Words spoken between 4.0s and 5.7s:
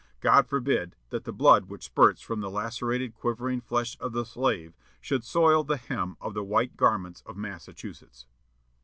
the slave should soil